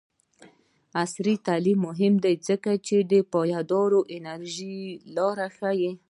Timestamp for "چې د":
2.87-3.13